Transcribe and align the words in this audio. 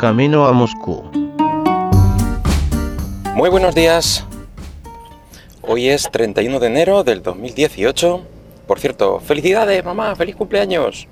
camino 0.00 0.46
a 0.46 0.52
Moscú. 0.54 1.02
Muy 3.34 3.50
buenos 3.50 3.74
días. 3.74 4.24
Hoy 5.60 5.90
es 5.90 6.10
31 6.10 6.58
de 6.58 6.66
enero 6.68 7.04
del 7.04 7.22
2018. 7.22 8.22
Por 8.66 8.80
cierto, 8.80 9.20
felicidades 9.20 9.84
mamá, 9.84 10.16
feliz 10.16 10.36
cumpleaños. 10.36 11.06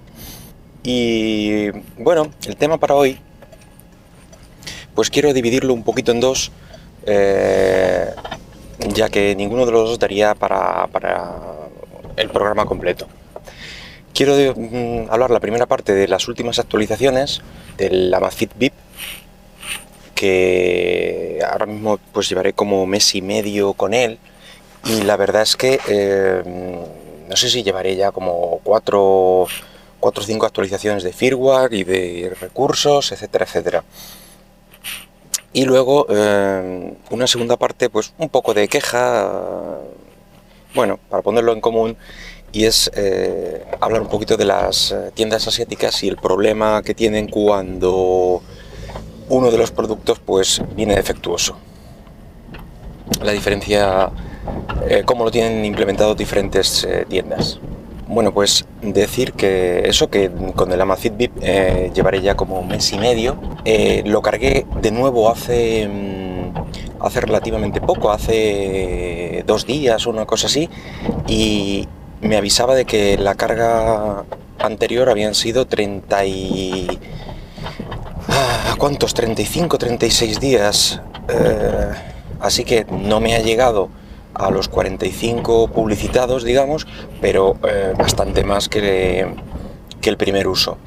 Y 0.82 1.68
bueno, 1.98 2.28
el 2.46 2.56
tema 2.56 2.78
para 2.78 2.94
hoy, 2.94 3.18
pues 4.94 5.10
quiero 5.10 5.34
dividirlo 5.34 5.74
un 5.74 5.84
poquito 5.84 6.12
en 6.12 6.20
dos, 6.20 6.50
eh, 7.04 8.06
ya 8.94 9.10
que 9.10 9.36
ninguno 9.36 9.66
de 9.66 9.72
los 9.72 9.86
dos 9.86 9.98
daría 9.98 10.34
para, 10.34 10.86
para 10.86 11.34
el 12.16 12.30
programa 12.30 12.64
completo. 12.64 13.06
Quiero 14.18 14.34
mm, 14.34 15.10
hablar 15.10 15.30
la 15.30 15.38
primera 15.38 15.66
parte 15.66 15.94
de 15.94 16.08
las 16.08 16.26
últimas 16.26 16.58
actualizaciones 16.58 17.40
del 17.76 18.12
Amazfit 18.12 18.50
VIP, 18.58 18.72
que 20.16 21.38
ahora 21.48 21.66
mismo 21.66 22.00
pues 22.12 22.28
llevaré 22.28 22.52
como 22.52 22.84
mes 22.84 23.14
y 23.14 23.22
medio 23.22 23.74
con 23.74 23.94
él 23.94 24.18
y 24.86 25.02
la 25.02 25.16
verdad 25.16 25.42
es 25.42 25.54
que 25.54 25.78
eh, 25.86 26.42
no 27.28 27.36
sé 27.36 27.48
si 27.48 27.62
llevaré 27.62 27.94
ya 27.94 28.10
como 28.10 28.58
cuatro, 28.64 29.46
cuatro 30.00 30.24
o 30.24 30.26
cinco 30.26 30.46
actualizaciones 30.46 31.04
de 31.04 31.12
firmware 31.12 31.72
y 31.74 31.84
de 31.84 32.36
recursos, 32.40 33.12
etcétera, 33.12 33.44
etcétera. 33.44 33.84
Y 35.52 35.64
luego 35.64 36.08
eh, 36.10 36.92
una 37.10 37.28
segunda 37.28 37.56
parte, 37.56 37.88
pues 37.88 38.12
un 38.18 38.30
poco 38.30 38.52
de 38.52 38.66
queja, 38.66 39.78
bueno, 40.74 40.98
para 41.08 41.22
ponerlo 41.22 41.52
en 41.52 41.60
común 41.60 41.96
y 42.52 42.64
es 42.64 42.90
eh, 42.94 43.64
hablar 43.80 44.02
un 44.02 44.08
poquito 44.08 44.36
de 44.36 44.44
las 44.44 44.92
eh, 44.92 45.10
tiendas 45.14 45.46
asiáticas 45.46 46.02
y 46.02 46.08
el 46.08 46.16
problema 46.16 46.82
que 46.82 46.94
tienen 46.94 47.28
cuando 47.28 48.42
uno 49.28 49.50
de 49.50 49.58
los 49.58 49.70
productos 49.70 50.18
pues 50.18 50.62
viene 50.74 50.96
defectuoso. 50.96 51.56
La 53.22 53.32
diferencia, 53.32 54.10
eh, 54.88 55.02
cómo 55.04 55.24
lo 55.24 55.30
tienen 55.30 55.64
implementado 55.64 56.14
diferentes 56.14 56.86
tiendas. 57.08 57.58
Bueno, 58.06 58.32
pues 58.32 58.64
decir 58.80 59.34
que 59.34 59.82
eso, 59.86 60.08
que 60.08 60.30
con 60.54 60.72
el 60.72 60.80
Amazfit 60.80 61.14
VIP 61.14 61.42
llevaré 61.92 62.22
ya 62.22 62.36
como 62.36 62.60
un 62.60 62.68
mes 62.68 62.90
y 62.92 62.98
medio. 62.98 63.36
lo 64.04 64.22
cargué 64.22 64.66
de 64.80 64.90
nuevo 64.90 65.30
hace, 65.30 65.86
mm, 65.86 67.04
hace 67.04 67.20
relativamente 67.20 67.82
poco, 67.82 68.10
hace 68.10 69.44
dos 69.46 69.66
días 69.66 70.06
o 70.06 70.10
una 70.10 70.24
cosa 70.24 70.46
así, 70.46 70.70
y, 71.26 71.86
me 72.20 72.36
avisaba 72.36 72.74
de 72.74 72.84
que 72.84 73.16
la 73.18 73.34
carga 73.34 74.24
anterior 74.58 75.08
habían 75.08 75.34
sido 75.34 75.66
30 75.66 76.24
y... 76.26 76.98
Ah, 78.28 78.74
¿Cuántos? 78.78 79.14
35, 79.14 79.78
36 79.78 80.40
días. 80.40 81.00
Eh, 81.28 81.90
así 82.40 82.64
que 82.64 82.86
no 82.90 83.20
me 83.20 83.34
ha 83.34 83.40
llegado 83.40 83.88
a 84.34 84.50
los 84.50 84.68
45 84.68 85.68
publicitados, 85.68 86.44
digamos, 86.44 86.86
pero 87.20 87.56
eh, 87.68 87.94
bastante 87.96 88.44
más 88.44 88.68
que, 88.68 89.26
que, 90.00 90.10
el 90.10 90.16
primer 90.16 90.46
uso. 90.46 90.78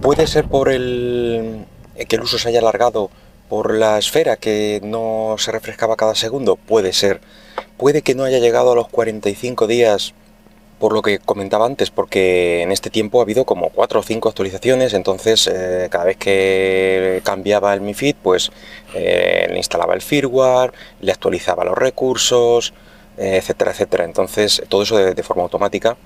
Puede 0.00 0.26
ser 0.26 0.46
por 0.46 0.68
el 0.68 1.64
que 2.08 2.16
el 2.16 2.22
uso 2.22 2.38
se 2.38 2.48
haya 2.48 2.60
alargado 2.60 3.10
por 3.48 3.74
la 3.74 3.98
esfera 3.98 4.36
que 4.36 4.80
no 4.84 5.36
se 5.38 5.50
refrescaba 5.50 5.96
cada 5.96 6.14
segundo, 6.14 6.56
puede 6.56 6.92
ser. 6.92 7.20
Puede 7.76 8.02
que 8.02 8.14
no 8.14 8.24
haya 8.24 8.38
llegado 8.38 8.72
a 8.72 8.74
los 8.74 8.88
45 8.88 9.66
días 9.66 10.14
por 10.78 10.92
lo 10.92 11.02
que 11.02 11.18
comentaba 11.18 11.66
antes, 11.66 11.90
porque 11.90 12.62
en 12.62 12.70
este 12.72 12.90
tiempo 12.90 13.18
ha 13.18 13.22
habido 13.22 13.44
como 13.44 13.70
cuatro 13.70 14.00
o 14.00 14.02
cinco 14.02 14.28
actualizaciones, 14.28 14.94
entonces 14.94 15.48
eh, 15.48 15.88
cada 15.90 16.04
vez 16.04 16.16
que 16.16 17.20
cambiaba 17.24 17.74
el 17.74 17.80
Mi 17.80 17.94
Fit, 17.94 18.16
pues 18.16 18.52
eh, 18.94 19.46
le 19.50 19.56
instalaba 19.56 19.94
el 19.94 20.02
firmware, 20.02 20.72
le 21.00 21.12
actualizaba 21.12 21.64
los 21.64 21.76
recursos, 21.76 22.72
eh, 23.16 23.36
etcétera, 23.36 23.72
etcétera. 23.72 24.04
Entonces 24.04 24.62
todo 24.68 24.82
eso 24.82 24.96
de, 24.96 25.22
forma 25.22 25.42
automática. 25.42 25.96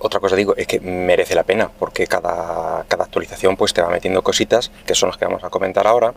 otra 0.00 0.18
cosa 0.20 0.34
digo, 0.34 0.56
es 0.56 0.66
que 0.66 0.80
merece 0.80 1.34
la 1.34 1.44
pena, 1.44 1.70
porque 1.78 2.06
cada, 2.06 2.84
cada, 2.88 3.04
actualización 3.04 3.56
pues 3.56 3.74
te 3.74 3.82
va 3.82 3.90
metiendo 3.90 4.22
cositas, 4.22 4.70
que 4.86 4.94
son 4.94 5.10
las 5.10 5.18
que 5.18 5.26
vamos 5.26 5.44
a 5.44 5.50
comentar 5.50 5.86
ahora. 5.86 6.14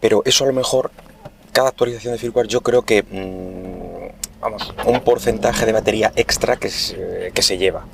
pero 0.00 0.22
eso 0.24 0.44
a 0.44 0.46
lo 0.46 0.52
mejor, 0.52 0.90
cada 1.52 1.68
actualización 1.70 2.12
de 2.12 2.18
firmware 2.18 2.46
yo 2.48 2.60
creo 2.60 2.82
que... 2.82 3.02
Mm, 3.02 3.77
vamos, 4.40 4.74
un 4.86 5.00
porcentaje 5.00 5.66
de 5.66 5.72
batería 5.72 6.12
extra 6.16 6.56
que 6.56 6.68
se, 6.70 7.58
lleva. 7.58 7.84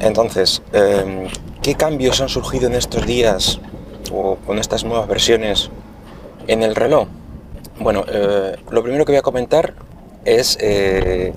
Entonces, 0.00 0.62
em, 0.72 1.28
¿qué 1.62 1.74
cambios 1.74 2.20
han 2.20 2.28
surgido 2.28 2.66
en 2.66 2.74
estos 2.74 3.06
días 3.06 3.60
o 4.12 4.36
con 4.46 4.58
estas 4.58 4.84
nuevas 4.84 5.08
versiones 5.08 5.70
en 6.46 6.62
el 6.62 6.74
reloj? 6.74 7.08
Bueno, 7.80 8.04
eh, 8.08 8.56
lo 8.70 8.82
primero 8.82 9.04
que 9.04 9.12
voy 9.12 9.18
a 9.18 9.22
comentar 9.22 9.74
es 10.24 10.58
eh, 10.60 11.32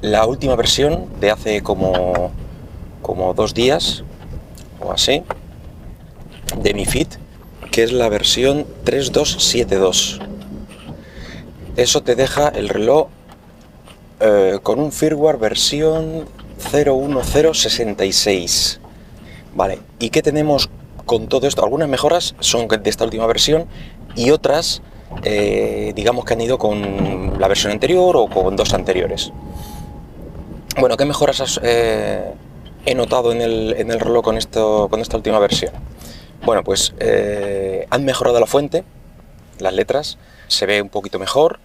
la 0.00 0.26
última 0.26 0.56
versión 0.56 1.06
de 1.20 1.30
hace 1.30 1.62
como, 1.62 2.32
como 3.02 3.34
dos 3.34 3.54
días 3.54 4.04
o 4.80 4.92
así 4.92 5.22
de 6.56 6.74
mi 6.74 6.84
Fit, 6.84 7.08
que 7.70 7.82
es 7.82 7.92
la 7.92 8.08
versión 8.08 8.66
3272. 8.84 10.20
Eso 11.76 12.02
te 12.02 12.14
deja 12.14 12.48
el 12.48 12.68
reloj 12.68 13.08
eh, 14.24 14.60
con 14.62 14.78
un 14.78 14.92
firmware 14.92 15.36
versión 15.36 16.28
01066. 16.72 18.78
Vale, 19.52 19.80
¿y 19.98 20.10
qué 20.10 20.22
tenemos 20.22 20.70
con 21.06 21.26
todo 21.26 21.48
esto? 21.48 21.64
Algunas 21.64 21.88
mejoras 21.88 22.36
son 22.38 22.68
de 22.68 22.88
esta 22.88 23.02
última 23.02 23.26
versión 23.26 23.66
y 24.14 24.30
otras, 24.30 24.80
eh, 25.24 25.90
digamos 25.96 26.24
que 26.24 26.34
han 26.34 26.40
ido 26.40 26.56
con 26.56 27.40
la 27.40 27.48
versión 27.48 27.72
anterior 27.72 28.16
o 28.16 28.28
con 28.28 28.54
dos 28.54 28.74
anteriores. 28.74 29.32
Bueno, 30.78 30.96
¿qué 30.96 31.04
mejoras 31.04 31.58
eh, 31.64 32.32
he 32.86 32.94
notado 32.94 33.32
en 33.32 33.40
el, 33.40 33.74
en 33.76 33.90
el 33.90 33.98
reloj 33.98 34.22
con, 34.22 34.38
esto, 34.38 34.86
con 34.88 35.00
esta 35.00 35.16
última 35.16 35.40
versión? 35.40 35.72
Bueno, 36.44 36.62
pues 36.62 36.94
han 37.90 38.04
mejorado 38.04 38.38
la 38.38 38.46
fuente, 38.46 38.84
las 39.58 39.74
letras, 39.74 40.16
se 40.46 40.64
ve 40.66 40.80
un 40.80 40.90
poquito 40.90 41.18
mejor, 41.18 41.58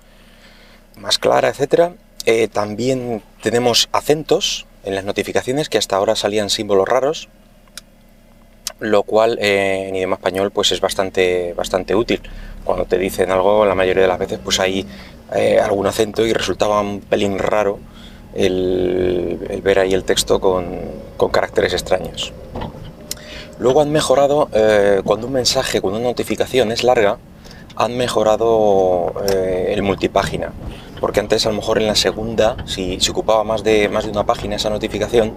más 0.95 1.19
clara, 1.19 1.49
etcétera 1.49 1.93
eh, 2.29 2.49
también 2.49 3.21
tenemos 3.41 3.87
acentos 3.93 4.65
en 4.83 4.95
las 4.95 5.05
notificaciones 5.05 5.69
que 5.69 5.77
hasta 5.77 5.95
ahora 5.95 6.13
salían 6.13 6.49
símbolos 6.49 6.85
raros, 6.85 7.29
lo 8.81 9.03
cual 9.03 9.39
eh, 9.39 9.87
en 9.87 9.95
idioma 9.95 10.15
español 10.17 10.51
pues 10.51 10.73
es 10.73 10.81
bastante, 10.81 11.53
bastante 11.53 11.95
útil. 11.95 12.21
Cuando 12.65 12.83
te 12.83 12.97
dicen 12.97 13.31
algo, 13.31 13.63
la 13.63 13.75
mayoría 13.75 14.01
de 14.01 14.09
las 14.09 14.19
veces 14.19 14.39
pues 14.43 14.59
hay 14.59 14.85
eh, 15.33 15.57
algún 15.57 15.87
acento 15.87 16.25
y 16.25 16.33
resultaba 16.33 16.81
un 16.81 16.99
pelín 16.99 17.39
raro 17.39 17.79
el, 18.35 19.61
ver 19.63 19.79
ahí 19.79 19.93
el 19.93 20.03
texto 20.03 20.41
con, 20.41 20.81
con 21.15 21.31
caracteres 21.31 21.71
extraños. 21.71 22.33
Luego 23.57 23.79
han 23.79 23.91
mejorado, 23.93 24.49
cuando 25.05 25.27
un 25.27 25.33
mensaje, 25.33 25.79
cuando 25.79 25.97
una 25.97 26.09
notificación 26.09 26.73
es 26.73 26.83
larga, 26.83 27.19
han 27.77 27.95
mejorado 27.95 29.13
el 29.29 29.81
multipágina 29.81 30.51
porque 30.99 31.19
antes 31.19 31.45
a 31.45 31.49
lo 31.49 31.55
mejor 31.55 31.77
en 31.79 31.87
la 31.87 31.95
segunda, 31.95 32.57
si 32.65 32.99
ocupaba 33.09 33.43
más 33.43 33.63
de, 33.63 33.89
más 33.89 34.05
de 34.05 34.11
una 34.11 34.25
página 34.25 34.55
esa 34.55 34.69
notificación, 34.69 35.33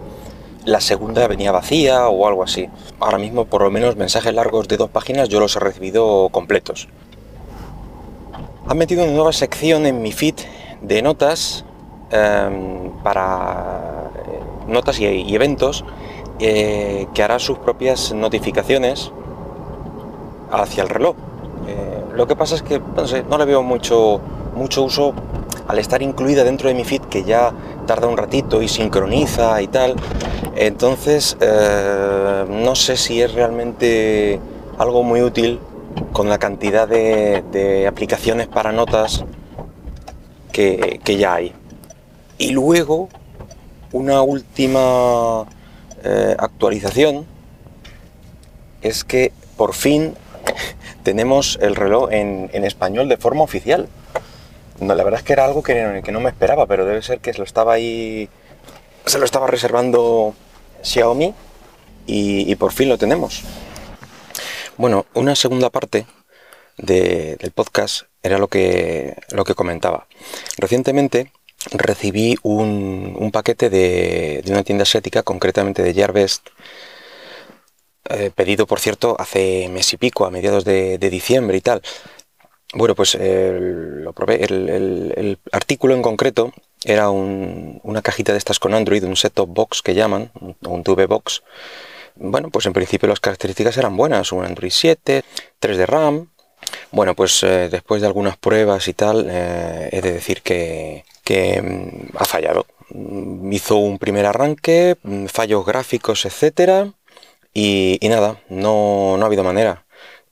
la 0.65 0.81
segunda 0.81 1.27
venía 1.27 1.53
vacía 1.53 2.09
o 2.09 2.27
algo 2.27 2.43
así. 2.43 2.69
Ahora 2.99 3.19
mismo 3.19 3.47
por 3.47 3.63
lo 3.63 3.71
menos 3.71 3.97
mensajes 3.97 4.33
largos 4.35 4.69
de 4.69 4.77
dos 4.77 4.91
páginas 4.91 5.29
yo 5.29 5.41
los 5.41 5.57
he 5.57 5.61
recibido 5.61 6.29
completos. 6.31 6.89
Han 8.67 8.79
metido 8.79 9.05
una 9.05 9.13
nueva 9.13 9.33
sección 9.33 9.87
en 9.87 10.03
mi 10.03 10.13
feed 10.13 10.35
de 10.83 11.03
notas 11.03 11.65
em, 12.11 12.91
para 13.03 14.11
eh, 14.27 14.69
notas 14.69 15.01
y, 15.01 15.35
eventos 15.35 15.85
eh, 16.39 17.07
que 17.15 17.23
hará 17.23 17.39
sus 17.39 17.59
propias 17.59 18.13
notificaciones 18.13 19.13
hacia 20.51 20.83
el 20.83 20.89
reloj. 20.89 21.17
Eh, 21.67 22.03
lo 22.15 22.27
que 22.27 22.37
pasa 22.37 22.55
es 22.55 22.63
que 22.63 22.79
no, 22.79 23.05
no 23.29 23.39
le 23.39 23.45
veo 23.45 23.63
mucho, 23.63 24.21
mucho 24.55 24.83
uso 24.83 25.15
al 25.71 25.79
estar 25.79 26.03
incluida 26.03 26.43
dentro 26.43 26.69
de 26.69 26.75
mi 26.75 26.83
feed, 26.83 27.03
que 27.03 27.23
ya 27.23 27.53
tarda 27.87 28.09
un 28.09 28.17
ratito 28.17 28.61
y 28.61 28.67
sincroniza 28.67 29.63
y 29.63 29.69
tal, 29.69 29.95
entonces 30.57 31.37
eh, 31.41 32.45
no 32.49 32.75
sé 32.75 32.97
si 32.97 33.23
es 33.23 33.33
realmente 33.33 34.41
algo 34.79 35.05
muy 35.05 35.23
útil 35.23 35.61
con 36.13 36.29
la 36.29 36.39
cantidad 36.39 36.89
de, 36.89 37.87
aplicaciones 37.87 38.49
para 38.49 38.73
notas 38.73 39.25
que, 40.51 41.01
ya 41.07 41.35
hay. 41.35 41.53
Y 42.37 42.51
luego, 42.51 43.09
una 43.93 44.23
última 44.23 45.47
eh, 46.03 46.35
actualización 46.37 47.27
es 48.83 49.05
que 49.05 49.33
por 49.57 49.73
fin 49.73 50.15
tenemos 51.05 51.61
el 51.63 51.77
reloj 51.77 52.11
en 52.11 52.65
español 52.65 53.09
de 53.09 53.17
forma 53.19 53.45
oficial. 53.45 53.89
No, 54.81 54.95
la 54.95 55.05
verdad 55.05 55.21
es 55.21 55.27
que 55.27 55.35
era 55.35 55.45
algo 55.45 55.63
que, 55.63 56.01
que, 56.05 56.13
no 56.13 56.21
me 56.21 56.31
esperaba, 56.31 56.67
pero 56.67 56.85
debe 56.85 57.03
ser 57.03 57.21
que 57.21 57.33
se 57.33 57.39
lo 57.39 57.45
estaba 57.45 57.75
ahí. 57.75 58.29
Se 59.07 59.19
lo 59.19 59.25
estaba 59.25 59.47
reservando 59.47 60.35
Xiaomi 60.83 61.35
y, 62.07 62.55
por 62.57 62.73
fin 62.73 62.89
lo 62.89 62.99
tenemos. 62.99 63.43
Bueno, 64.77 65.07
una 65.15 65.35
segunda 65.37 65.71
parte 65.71 66.07
del 66.77 67.51
podcast 67.55 68.05
era 68.23 68.39
lo 68.39 68.49
que, 68.49 69.17
lo 69.31 69.45
que 69.45 69.55
comentaba. 69.55 70.07
Recientemente 70.57 71.31
recibí 71.73 72.37
un, 72.43 73.31
paquete 73.33 73.71
de, 73.71 74.43
una 74.49 74.63
tienda 74.63 74.83
asiática, 74.83 75.23
concretamente 75.23 75.83
de 75.83 75.95
Gearbest, 75.95 76.49
eh, 78.09 78.31
pedido 78.35 78.67
por 78.67 78.81
cierto 78.81 79.15
hace 79.19 79.69
mes 79.69 79.93
y 79.93 79.97
pico, 79.97 80.25
a 80.25 80.31
mediados 80.31 80.65
de, 80.65 80.99
diciembre 80.99 81.59
y 81.59 81.61
tal. 81.61 81.83
Bueno, 82.73 82.95
pues 82.95 83.19
lo 83.19 84.13
probé. 84.13 84.45
El, 84.45 85.39
artículo 85.53 85.95
en 85.95 86.03
concreto 86.03 86.53
era 86.85 87.11
una 87.11 88.03
cajita 88.03 88.33
de 88.33 88.39
estas 88.39 88.59
con 88.59 88.75
Android, 88.75 89.05
un 89.05 89.17
set-top 89.17 89.49
box 89.49 89.83
que 89.83 89.95
llaman, 89.95 90.31
un 90.63 90.85
TV 90.85 91.07
box. 91.07 91.43
Bueno, 92.17 92.51
pues 92.51 92.67
en 92.67 92.75
principio 92.75 93.09
las 93.09 93.21
características 93.21 93.77
eran 93.79 93.97
buenas, 93.97 94.31
un 94.33 94.45
Android 94.45 94.71
7, 94.71 95.25
3 95.59 95.79
de 95.79 95.87
RAM. 95.87 96.29
Bueno, 96.91 97.15
pues 97.15 97.43
eh, 97.43 97.69
después 97.71 98.01
de 98.03 98.07
algunas 98.07 98.37
pruebas 98.37 98.89
y 98.89 98.95
tal, 98.95 99.27
eh, 99.31 99.89
he 99.91 100.03
de 100.03 100.13
decir 100.13 100.43
que, 100.43 101.05
mm, 101.63 102.17
ha 102.17 102.25
fallado. 102.25 102.67
Mm, 102.91 103.53
hizo 103.53 103.77
un 103.77 103.99
primer 103.99 104.27
arranque, 104.27 104.97
mm, 105.03 105.27
fallos 105.27 105.65
gráficos, 105.65 106.27
etcétera, 106.27 106.93
y, 107.55 107.99
nada, 108.03 108.41
no, 108.49 109.17
no, 109.17 109.25
ha 109.25 109.27
habido 109.27 109.45
manera. 109.45 109.85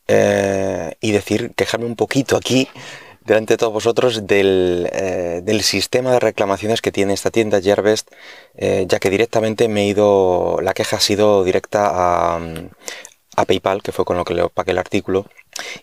Eh, 0.08 0.94
y 1.02 1.12
decir, 1.12 1.52
quejarme 1.54 1.84
un 1.84 1.94
poquito 1.94 2.36
aquí 2.36 2.66
delante 3.28 3.54
de 3.54 3.58
todos 3.58 3.74
vosotros 3.74 4.22
eh, 4.30 5.40
del, 5.44 5.62
sistema 5.62 6.12
de 6.12 6.20
reclamaciones 6.20 6.80
que 6.80 6.90
tiene 6.90 7.12
esta 7.12 7.30
tienda 7.30 7.60
Gearbest, 7.60 8.10
eh, 8.56 8.86
ya 8.88 8.98
que 8.98 9.10
directamente 9.10 9.68
me 9.68 9.82
he 9.82 9.88
ido, 9.88 10.60
la 10.62 10.72
queja 10.72 10.96
ha 10.96 11.00
sido 11.00 11.44
directa 11.44 11.90
a, 11.92 12.40
PayPal, 13.46 13.82
que 13.82 13.92
fue 13.92 14.04
con 14.04 14.16
lo 14.16 14.24
que 14.24 14.34
le 14.34 14.48
pagué 14.48 14.72
el 14.72 14.78
artículo, 14.78 15.26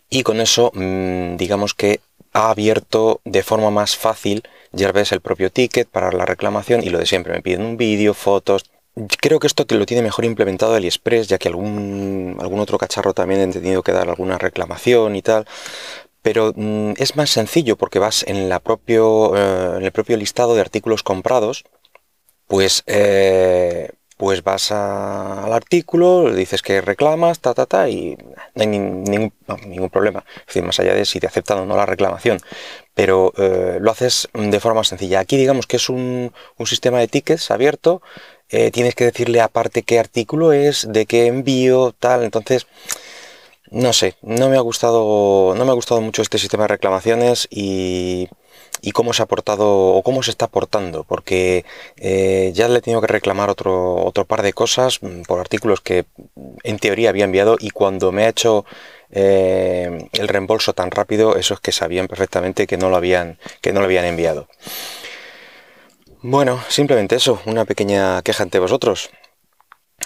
y 0.10 0.24
con 0.24 0.42
eso 0.42 0.72
mm, 0.74 1.38
digamos 1.38 1.74
que 1.74 2.02
ha 2.34 2.50
abierto 2.50 3.22
de 3.24 3.44
forma 3.44 3.70
más 3.70 3.96
fácil 3.96 4.44
Gearbest 4.76 5.14
el 5.14 5.22
propio 5.22 5.52
ticket 5.52 5.88
para 5.88 6.12
la 6.12 6.26
reclamación 6.26 6.84
y 6.84 6.90
lo 6.90 6.98
de 6.98 7.06
siempre, 7.06 7.32
me 7.34 7.42
piden 7.42 7.62
un 7.62 7.78
vídeo, 7.78 8.14
fotos, 8.14 8.66
Creo 9.20 9.40
que 9.40 9.48
esto 9.48 9.66
lo 9.70 9.86
tiene 9.86 10.02
mejor 10.02 10.24
implementado 10.24 10.74
AliExpress, 10.74 11.28
ya 11.28 11.38
que 11.38 11.50
algún, 11.50 12.38
algún 12.40 12.60
otro 12.60 12.78
cacharro 12.78 13.14
también 13.14 13.42
he 13.42 13.54
tenido 13.54 13.84
que 13.84 13.92
dar 13.92 14.10
alguna 14.10 14.38
reclamación 14.38 15.16
y 15.16 15.22
tal 15.22 15.46
pero 16.26 16.54
mm, 16.56 16.94
es 16.98 17.16
más 17.16 17.30
sencillo 17.30 17.78
porque 17.78 18.00
vas 18.00 18.24
en, 18.28 18.50
la 18.50 18.60
propio, 18.60 19.38
eh, 19.38 19.78
en 19.78 19.84
el 19.86 19.92
propio 19.92 20.18
listado 20.18 20.56
de 20.56 20.62
artículos 20.62 21.04
comprados, 21.04 21.66
pues, 22.48 22.82
eh, 22.88 23.92
pues 24.18 24.44
vas 24.44 24.72
al 24.72 25.54
artículo, 25.54 26.34
dices 26.34 26.64
que 26.64 26.82
reclamas, 26.82 27.42
ta, 27.42 27.54
ta, 27.54 27.68
ta, 27.68 27.90
y 27.90 28.18
no 28.56 28.62
hay 28.62 28.66
ningún, 28.66 29.34
ningún 29.68 29.92
problema. 29.92 30.26
Es 30.40 30.48
decir, 30.48 30.64
más 30.64 30.80
allá 30.80 30.96
de 30.96 31.06
si 31.06 31.20
te 31.20 31.28
aceptan 31.28 31.60
o 31.60 31.66
no 31.68 31.76
la 31.78 31.86
reclamación, 31.86 32.40
pero 32.96 33.32
eh, 33.38 33.78
lo 33.80 33.92
haces 33.92 34.28
de 34.34 34.60
forma 34.60 34.84
sencilla. 34.84 35.20
Aquí 35.20 35.38
digamos 35.38 35.68
que 35.68 35.78
es 35.78 35.90
un 35.90 36.32
sistema 36.66 36.98
de 36.98 37.08
tickets 37.08 37.52
abierto, 37.52 38.02
tienes 38.50 38.96
que 38.96 39.06
decirle 39.06 39.42
aparte 39.42 39.84
qué 39.84 40.00
artículo 40.00 40.54
es, 40.54 40.88
de 40.90 41.06
qué 41.06 41.28
envío, 41.28 41.94
tal, 42.00 42.24
entonces 42.24 42.68
no 43.72 43.94
sé, 43.94 44.16
no 44.22 44.50
me 44.50 44.58
ha 44.58 44.62
gustado, 44.62 45.54
no 45.56 45.66
me 45.66 45.72
ha 45.72 45.74
gustado 45.74 46.00
mucho 46.00 46.22
este 46.22 46.38
sistema 46.38 46.64
de 46.64 46.70
reclamaciones 46.70 47.48
y, 47.50 48.30
cómo 48.94 49.14
se 49.14 49.24
ha 49.24 49.26
portado 49.26 49.68
o 49.68 50.04
cómo 50.04 50.22
se 50.24 50.32
está 50.32 50.48
portando, 50.48 51.04
porque 51.04 51.66
eh, 51.98 52.52
ya 52.54 52.70
le 52.70 52.78
he 52.78 52.82
tenido 52.82 53.02
que 53.02 53.08
reclamar 53.08 53.50
otro, 53.50 53.96
otro 54.06 54.26
par 54.26 54.44
de 54.44 54.54
cosas 54.54 55.02
mm, 55.02 55.24
por 55.24 55.40
artículos 55.40 55.82
que 55.82 56.06
en 56.64 56.80
teoría 56.80 57.10
había 57.10 57.26
enviado 57.26 57.58
y 57.60 57.72
cuando 57.72 58.12
me 58.12 58.26
ha 58.26 58.30
hecho 58.30 58.64
eh, 59.12 60.08
el 60.14 60.28
reembolso 60.28 60.74
tan 60.74 60.92
rápido, 60.92 61.36
eso 61.36 61.56
es 61.56 61.60
que 61.60 61.72
sabían 61.72 62.08
perfectamente 62.08 62.68
que 62.68 62.78
no 62.78 62.90
lo 62.90 62.96
habían, 62.96 63.40
que 63.60 63.74
no 63.74 63.80
lo 63.82 63.88
habían 63.88 64.06
enviado. 64.06 64.48
Bueno, 66.28 66.60
simplemente 66.70 67.16
eso, 67.16 67.40
una 67.46 67.66
pequeña 67.66 68.20
queja 68.24 68.42
ante 68.42 68.58
vosotros. 68.58 69.12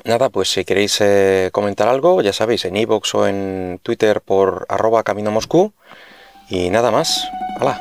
Nada, 0.04 0.28
pues 0.30 0.52
si 0.52 0.66
queréis 0.66 1.00
eh, 1.00 1.50
comentar 1.54 1.88
algo, 1.88 2.22
ya 2.22 2.34
sabéis, 2.34 2.66
en 2.66 2.76
iVoox 2.76 3.16
o 3.16 3.26
en 3.26 3.80
Twitter 3.84 4.20
por 4.20 4.66
arroba 4.68 5.04
camino 5.04 5.32
Moscú. 5.32 5.72
Y 6.50 6.70
nada 6.72 6.92
más. 6.92 7.26
¡Hala! 7.62 7.80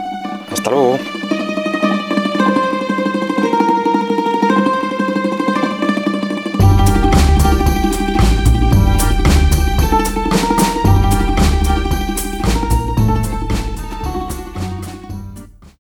¡Hasta 0.53 0.71
luego! 0.71 1.01